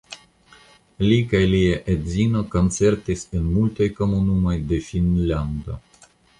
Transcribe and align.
Li 1.03 1.17
kaj 1.33 1.41
lia 1.51 1.75
edzino 1.95 2.41
koncertis 2.57 3.23
en 3.41 3.47
multaj 3.59 3.91
komunumoj 4.01 4.59
de 4.73 4.83
Finnlando. 4.91 5.81